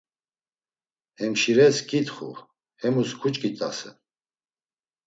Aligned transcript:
Hemşires 1.19 1.77
ǩitxi, 1.89 2.29
hemus 2.81 3.11
kuçkit̆asen. 3.19 3.95